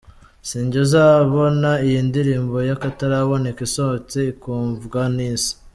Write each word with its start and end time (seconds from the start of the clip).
si 0.47 0.57
njye 0.65 0.79
uzabona 0.85 1.71
iyi 1.87 1.99
ndirimbo 2.09 2.57
y’akataraboneka 2.69 3.59
isohotse 3.67 4.17
ikumvwa 4.31 5.01
n’Isi. 5.17 5.51